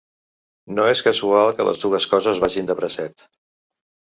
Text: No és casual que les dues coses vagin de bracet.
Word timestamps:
No 0.77 0.85
és 0.93 1.03
casual 1.07 1.53
que 1.59 1.67
les 1.69 1.83
dues 1.83 2.07
coses 2.15 2.43
vagin 2.45 2.73
de 2.73 2.77
bracet. 2.81 3.25